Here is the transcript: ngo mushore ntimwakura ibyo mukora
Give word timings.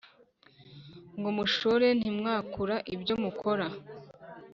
ngo 1.17 1.29
mushore 1.37 1.87
ntimwakura 1.99 2.75
ibyo 2.95 3.15
mukora 3.23 3.67